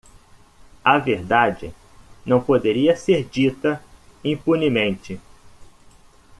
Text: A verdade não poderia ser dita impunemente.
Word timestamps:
A 0.83 0.97
verdade 0.97 1.71
não 2.25 2.41
poderia 2.41 2.95
ser 2.95 3.23
dita 3.29 3.79
impunemente. 4.23 5.21